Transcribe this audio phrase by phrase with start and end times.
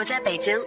[0.00, 0.58] 我在北京，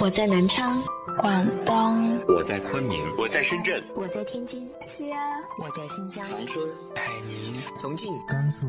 [0.00, 0.78] 我在南昌，
[1.16, 8.66] 广东，我在昆明，我在深圳，我在天津，西安，我在新疆，长春，海宁，重庆，甘肃，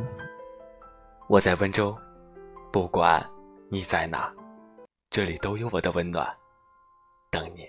[1.28, 1.94] 我在温州。
[2.72, 3.22] 不管
[3.68, 4.34] 你在哪，
[5.10, 6.26] 这里都有我的温暖，
[7.30, 7.68] 等你。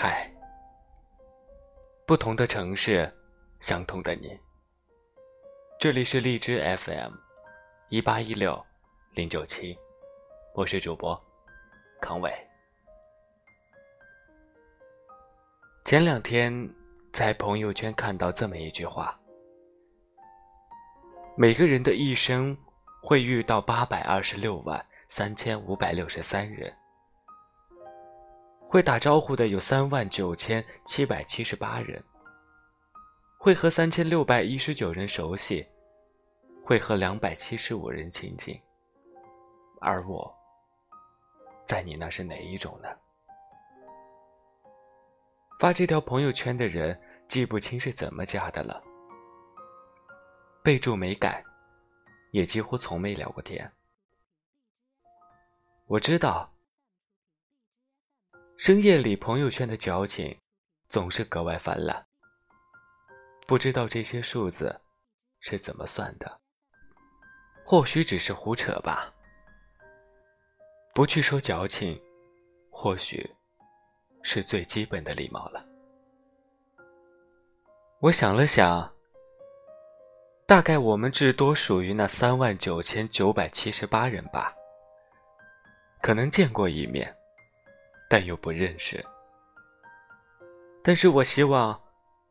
[0.00, 0.32] 嗨，
[2.06, 3.12] 不同的城市，
[3.58, 4.38] 相同的你。
[5.76, 7.14] 这里是荔枝 FM，
[7.88, 8.64] 一八一六
[9.10, 9.76] 零九七，
[10.54, 11.20] 我是主播
[12.00, 12.32] 康伟。
[15.84, 16.72] 前两天
[17.12, 19.18] 在朋友圈看到这么一句话：
[21.36, 22.56] 每个人的一生
[23.02, 26.72] 会遇到八百二十六万三千五百六十三人。
[28.70, 32.04] 会打招呼的有三万九千七百七十八人，
[33.38, 35.66] 会和三千六百一十九人熟悉，
[36.62, 38.60] 会和两百七十五人亲近。
[39.80, 40.30] 而我，
[41.64, 42.88] 在你那是哪一种呢？
[45.58, 48.82] 发这条朋友圈的人记不清是怎么加的了，
[50.62, 51.42] 备注没改，
[52.32, 53.72] 也几乎从没聊过天。
[55.86, 56.52] 我知道。
[58.58, 60.36] 深夜里，朋友圈的矫情
[60.88, 62.04] 总是格外泛滥。
[63.46, 64.76] 不知道这些数字
[65.38, 66.40] 是怎么算的，
[67.64, 69.14] 或许只是胡扯吧。
[70.92, 72.02] 不去说矫情，
[72.68, 73.30] 或许
[74.24, 75.64] 是最基本的礼貌了。
[78.00, 78.92] 我想了想，
[80.48, 84.52] 大概我们至多属于那三万九千九百七十八人吧，
[86.02, 87.14] 可能见过一面。
[88.08, 89.04] 但又不认识，
[90.82, 91.78] 但是我希望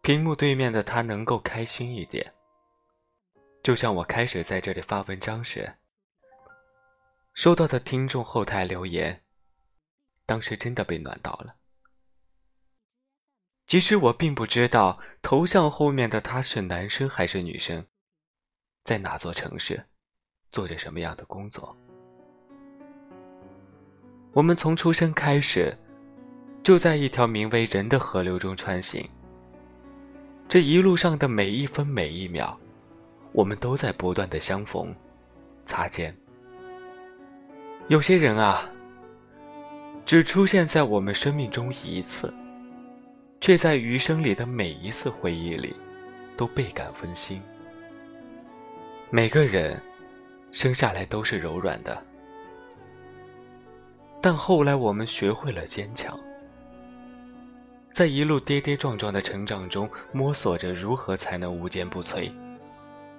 [0.01, 2.33] 屏幕对面的他能够开心一点。
[3.61, 5.77] 就像我开始在这里发文章时，
[7.33, 9.23] 收到的听众后台留言，
[10.25, 11.57] 当时真的被暖到了。
[13.67, 17.85] 即使我并不知道头像后面的他是男生还是女生，
[18.83, 19.85] 在哪座城市，
[20.49, 21.77] 做着什么样的工作。
[24.37, 25.75] 我们从出生开始，
[26.61, 29.03] 就在一条名为人的河流中穿行。
[30.47, 32.55] 这一路上的每一分每一秒，
[33.31, 34.93] 我们都在不断的相逢、
[35.65, 36.15] 擦肩。
[37.87, 38.69] 有些人啊，
[40.05, 42.31] 只出现在我们生命中一次，
[43.41, 45.75] 却在余生里的每一次回忆里，
[46.37, 47.41] 都倍感温馨。
[49.09, 49.81] 每个人
[50.51, 52.05] 生下来都是柔软的。
[54.29, 56.19] 但后来我们学会了坚强，
[57.89, 62.29] 在一路跌跌撞撞的成长中，摸索着如何才能无坚不摧，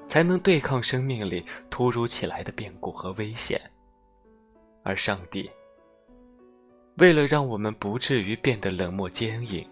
[0.07, 3.59] 才能对抗生命里突如其来的变故和危险。
[4.83, 5.51] 而上帝，
[6.99, 9.67] 为了让我们不至于变得冷漠坚硬，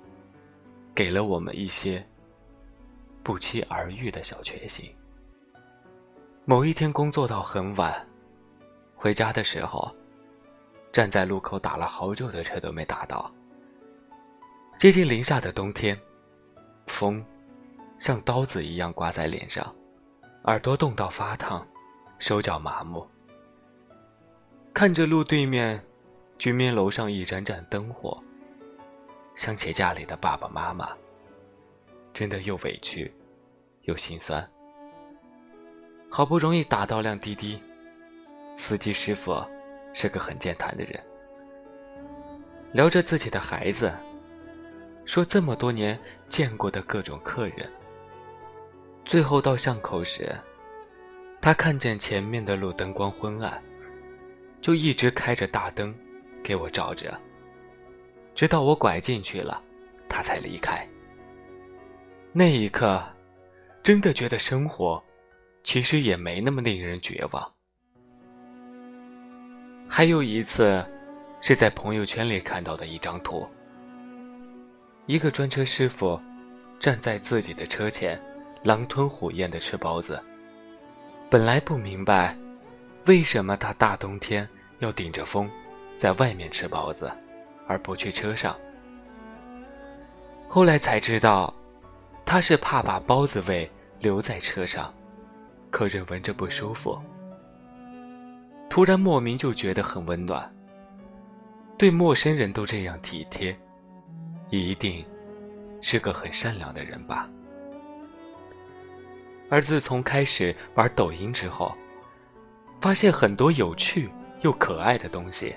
[0.95, 2.03] 给了我们一些
[3.23, 4.91] 不期而遇的小确幸。
[6.47, 7.95] 某一天工作到很晚，
[8.95, 9.95] 回家的时候。
[10.97, 13.31] 站在路口打了好久的车都没打到。
[14.79, 15.95] 接近零下的冬天，
[16.87, 17.23] 风
[17.99, 19.77] 像刀子一样刮在脸上，
[20.45, 21.63] 耳朵冻到发烫，
[22.19, 23.07] 手脚麻木。
[24.73, 25.85] 看着路对面
[26.39, 28.19] 居民楼上一盏盏灯火，
[29.35, 30.97] 想起家里的爸爸妈妈，
[32.15, 33.15] 真的又委屈
[33.83, 34.51] 又心酸。
[36.09, 37.61] 好不容易打到辆滴滴，
[38.57, 39.45] 司机师傅。
[39.99, 41.03] 是个很健谈的人，
[42.71, 43.91] 聊着自己的孩子，
[45.07, 45.99] 说这么多年
[46.29, 47.67] 见过的各种客人。
[49.07, 50.37] 最后到巷口时，
[51.41, 53.59] 他看见前面的路灯光昏暗，
[54.61, 55.97] 就一直开着大灯
[56.45, 57.19] 给我照着，
[58.35, 59.63] 直到我拐进去了，
[60.11, 60.87] 他才离开。
[62.33, 63.03] 那一刻，
[63.83, 65.03] 真的觉得生活
[65.65, 67.56] 其实也没那么令人绝望。
[69.89, 70.85] 还有一次，
[71.41, 73.49] 是在朋友圈里看到的一张图。
[75.07, 76.21] 一个专车师傅
[76.81, 78.21] 站在自己的车前，
[78.65, 80.21] 狼吞虎咽的吃包子。
[81.31, 82.37] 本来不明白，
[83.07, 84.47] 为什么他大冬天
[84.81, 85.49] 要顶着风，
[85.97, 87.11] 在外面吃包子，
[87.69, 88.57] 而不去车上。
[90.49, 91.55] 后来才知道，
[92.25, 94.93] 他是怕把包子味留在车上，
[95.71, 97.01] 客人闻着不舒服。
[98.69, 100.53] 突然莫名就觉得很温暖。
[101.79, 103.55] 对陌生人都这样体贴，
[104.51, 105.05] 一定
[105.81, 107.29] 是个很善良的人吧。
[109.49, 111.75] 而自从开始玩抖音之后，
[112.81, 114.11] 发现很多有趣
[114.41, 115.55] 又可爱的东西。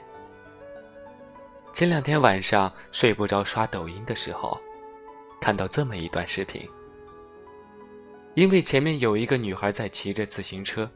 [1.71, 4.59] 前两天晚上睡不着刷抖音的时候，
[5.39, 6.67] 看到这么一段视频。
[8.35, 10.89] 因为前面有一个女孩在骑着自行车，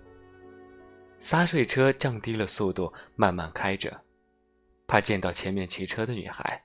[1.23, 3.97] 洒水车降低了速度，慢慢开着，
[4.85, 6.61] 怕见到前面骑车的女孩。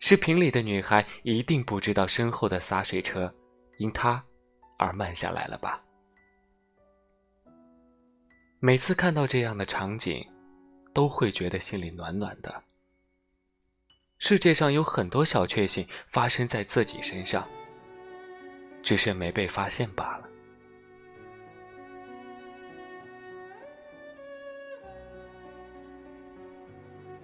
[0.00, 3.34] 视频里的女孩一定不知道身后的洒水车
[3.78, 4.22] 因她
[4.78, 5.82] 而慢下来了吧？
[8.60, 10.22] 每次看到这样的场景，
[10.92, 12.62] 都会觉得心里暖暖的。
[14.18, 17.48] 世界上有很多小确幸发生在自己身上。
[18.82, 20.28] 只是没被发现罢了。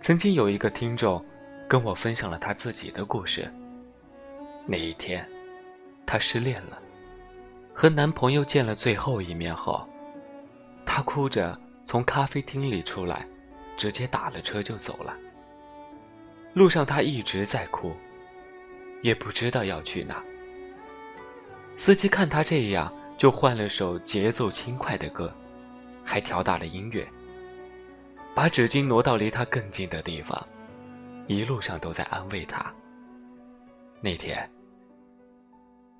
[0.00, 1.22] 曾经有一个听众
[1.68, 3.52] 跟我分享了他自己的故事。
[4.66, 5.28] 那一天，
[6.06, 6.78] 她失恋了，
[7.74, 9.86] 和男朋友见了最后一面后，
[10.86, 13.26] 她哭着从咖啡厅里出来，
[13.76, 15.14] 直接打了车就走了。
[16.54, 17.92] 路上她一直在哭，
[19.02, 20.22] 也不知道要去哪。
[21.76, 25.32] 司机看他这样，就换了首节奏轻快的歌，
[26.02, 27.06] 还调大了音乐，
[28.34, 30.48] 把纸巾挪到离他更近的地方，
[31.26, 32.72] 一路上都在安慰他。
[34.00, 34.50] 那天，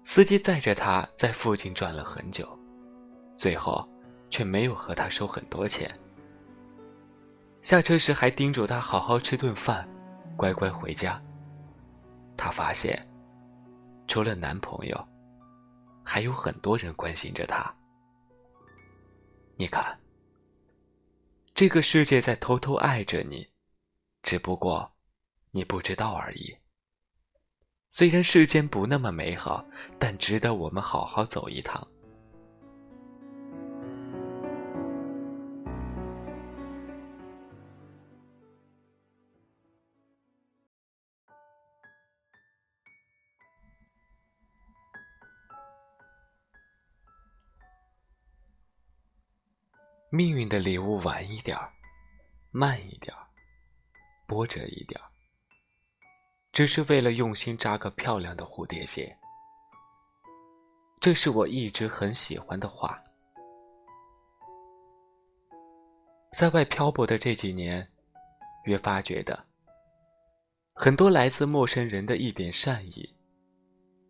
[0.04, 2.58] 司机载着他在附近转了很久，
[3.36, 3.86] 最后
[4.30, 5.90] 却没有和他收很多钱。
[7.62, 9.86] 下车时还叮嘱他好好吃顿饭，
[10.36, 11.20] 乖乖回家。
[12.36, 13.06] 他发现，
[14.06, 15.06] 除了男朋友。
[16.02, 17.72] 还有很多人关心着他。
[19.54, 19.96] 你看，
[21.60, 23.46] 这个世界在偷偷爱着你，
[24.22, 24.92] 只不过
[25.50, 26.56] 你不知道而已。
[27.90, 29.66] 虽然世间不那么美好，
[29.98, 31.86] 但值得我们好好走一趟。
[50.20, 51.72] 命运的礼物晚一点儿，
[52.50, 53.26] 慢一点儿，
[54.26, 55.08] 波折一点儿，
[56.52, 59.16] 只是为了用心扎个漂亮的蝴蝶结。
[61.00, 63.02] 这是我一直很喜欢的话。
[66.38, 67.90] 在外漂泊的这几年，
[68.64, 69.46] 越发觉得，
[70.74, 73.08] 很多来自陌生人的一点善意，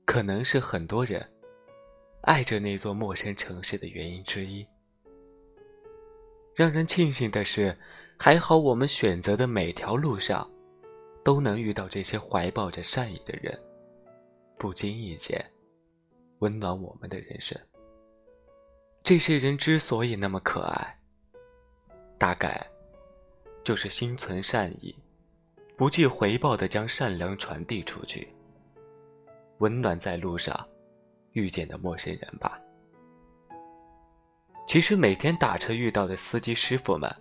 [0.05, 1.25] 可能是很多人
[2.23, 4.67] 爱着那座陌生城市的原因之一。
[6.61, 7.75] 让人庆幸的是，
[8.19, 10.47] 还好我们选择的每条路上，
[11.25, 13.59] 都能遇到这些怀抱着善意的人，
[14.59, 15.43] 不经意间，
[16.41, 17.59] 温暖我们的人生。
[19.03, 20.99] 这些人之所以那么可爱，
[22.19, 22.63] 大概
[23.65, 24.95] 就是心存善意，
[25.79, 28.29] 不计回报的将善良传递出去，
[29.61, 30.69] 温暖在路上
[31.33, 32.61] 遇见的陌生人吧。
[34.71, 37.13] 其实每天打车遇到的司机师傅们，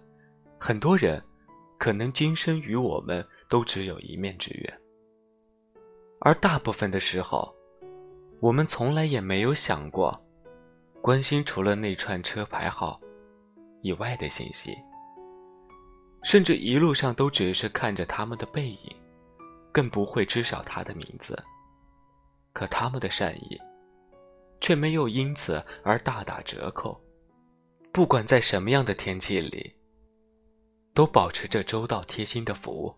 [0.60, 1.20] 很多人
[1.80, 4.82] 可能今生与我们都只有一面之缘，
[6.20, 7.52] 而大部分的时候，
[8.40, 10.16] 我们从来也没有想过
[11.02, 13.02] 关心除了那串车牌号
[13.82, 14.78] 以外的信息，
[16.22, 18.96] 甚至一路上都只是看着他们的背影，
[19.72, 21.36] 更不会知晓他的名字。
[22.54, 23.60] 可他们的善意，
[24.62, 27.04] 却没有因此而大打折扣。
[28.00, 29.76] 不管在什么样的天气里，
[30.94, 32.96] 都保持着周到贴心的服务。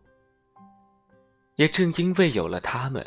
[1.56, 3.04] 也正因为有了他们，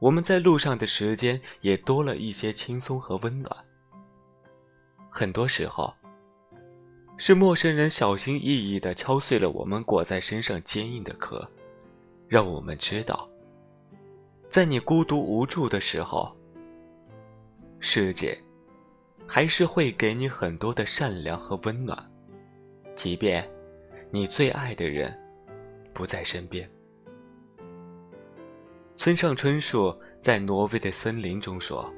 [0.00, 3.56] 我们在路上的时间也多了一些轻松和温暖。
[5.08, 5.94] 很多时候，
[7.16, 11.48] 是陌生人小心翼翼地敲碎了我们裹在身上坚硬的壳，
[12.26, 13.30] 让我们知道，
[14.50, 16.36] 在你孤独无助的时候，
[17.78, 18.36] 世界。
[19.30, 22.10] 还是会给你很多的善良和温暖，
[22.96, 23.46] 即便
[24.10, 25.14] 你最爱的人
[25.92, 26.68] 不在身边。
[28.96, 31.92] 村上春树在《挪威的森林》中说：“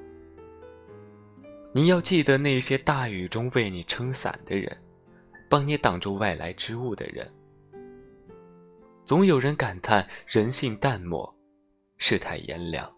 [1.73, 4.77] 你要记得那些大雨中为你撑伞的人，
[5.49, 7.33] 帮你挡住外来之物的人。”
[9.07, 11.33] 总有人感叹人性淡漠，
[11.97, 12.93] 世态炎凉。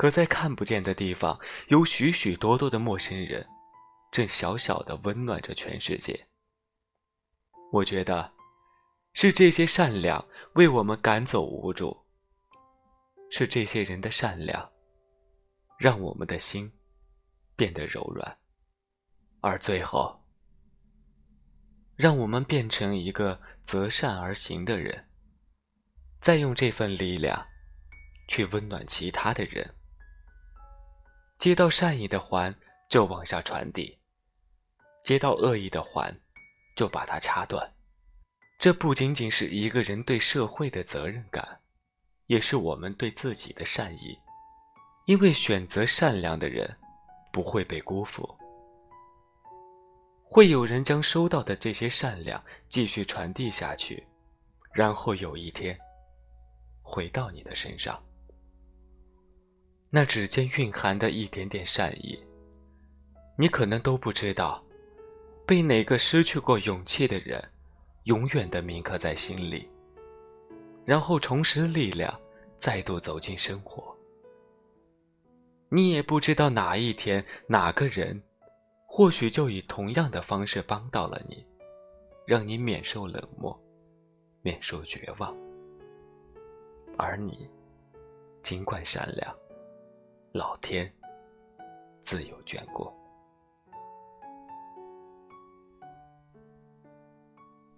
[0.00, 1.38] 可在看不见的地方，
[1.68, 3.46] 有许许多多的陌生人，
[4.10, 6.18] 正小小的温暖着全世界。
[7.70, 8.32] 我觉得，
[9.12, 11.94] 是这些善良为我们赶走无助，
[13.30, 14.72] 是这些人的善良，
[15.78, 16.72] 让我们的心
[17.54, 18.38] 变得柔软，
[19.42, 20.18] 而最后，
[21.94, 25.10] 让我们变成一个择善而行的人，
[26.22, 27.46] 再用这份力量
[28.28, 29.70] 去温暖其他的人。
[31.40, 32.54] 接到善意的环，
[32.90, 33.96] 就往下传递；
[35.02, 36.14] 接到恶意的环，
[36.76, 37.72] 就把它掐断。
[38.58, 41.58] 这不仅仅是一个人对社会的责任感，
[42.26, 44.18] 也是我们对自己的善意。
[45.06, 46.76] 因为选择善良的人，
[47.32, 48.28] 不会被辜负。
[50.22, 54.06] 会有人将收到的这些善良继续传递下去，
[54.74, 55.76] 然后有一天，
[56.82, 57.98] 回到你的身上。
[59.92, 62.16] 那指尖蕴含的一点点善意，
[63.36, 64.64] 你可能都不知道，
[65.44, 67.42] 被哪个失去过勇气的人，
[68.04, 69.68] 永远的铭刻在心里，
[70.84, 72.16] 然后重拾力量，
[72.56, 73.92] 再度走进生活。
[75.68, 78.22] 你也不知道哪一天哪个人，
[78.86, 81.44] 或许就以同样的方式帮到了你，
[82.24, 83.60] 让你免受冷漠，
[84.40, 85.36] 免受绝望，
[86.96, 87.50] 而你，
[88.40, 89.36] 尽管善良。
[90.32, 90.88] 老天
[92.00, 92.88] 自有眷顾。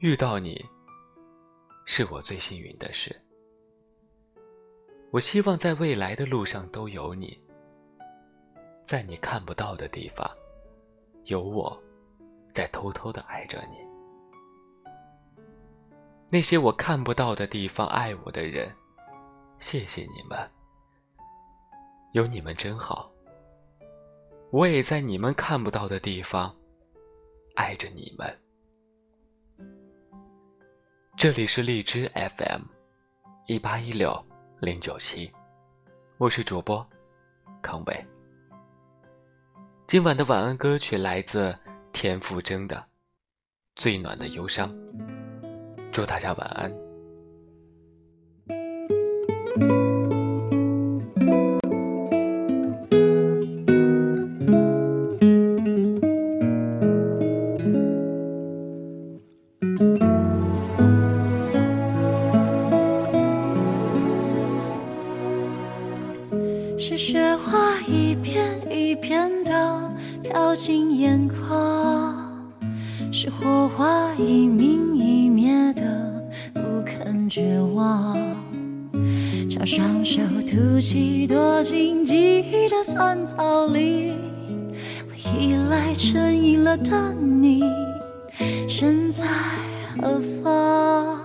[0.00, 0.62] 遇到你，
[1.86, 3.18] 是我最幸运的事。
[5.10, 7.42] 我希望在未来的路上都有你，
[8.84, 10.30] 在你看不到的地方，
[11.24, 11.82] 有我
[12.52, 14.92] 在偷偷的爱着你。
[16.28, 18.70] 那些我看不到的地方爱我的人，
[19.58, 20.38] 谢谢你们。
[22.12, 23.10] 有你们真好，
[24.50, 26.54] 我也在你们看不到的地方
[27.54, 28.38] 爱着你们。
[31.16, 32.64] 这里是荔枝 FM，
[33.46, 34.14] 一八一六
[34.60, 35.32] 零九七，
[36.18, 36.86] 我是主播
[37.62, 38.06] 康伟。
[39.86, 41.58] 今晚的晚安歌曲来自
[41.94, 42.76] 田馥甄的
[43.74, 44.70] 《最暖的忧伤》，
[45.90, 46.91] 祝大家晚安。
[83.02, 84.14] 忆的酸草里。
[85.08, 87.64] 我依赖成瘾了的你，
[88.68, 89.24] 身在
[90.00, 91.18] 何方？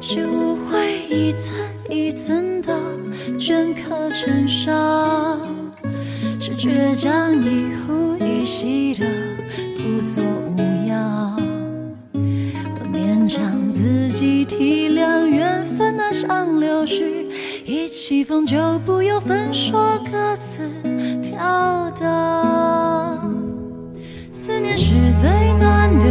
[0.00, 1.54] 是误会一寸
[1.88, 2.76] 一寸的。
[3.38, 5.38] 镌刻成伤，
[6.40, 9.06] 是倔强一呼一吸的
[9.76, 11.36] 不作无恙。
[12.14, 17.27] 我勉强自己体谅缘分那像柳絮，
[17.68, 20.66] 一起风就不由分说各自
[21.22, 23.30] 飘荡。
[24.32, 25.28] 思念是最
[25.60, 26.07] 暖的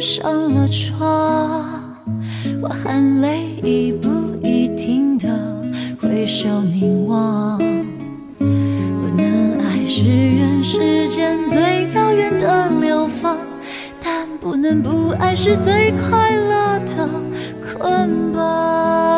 [0.00, 1.94] 上了床，
[2.62, 4.08] 我含泪一步
[4.42, 5.28] 一停的
[6.00, 7.58] 回首凝望。
[8.38, 13.36] 不能爱是人世间最遥远的流放，
[14.02, 17.08] 但不能不爱是最快乐的
[17.62, 19.09] 捆绑。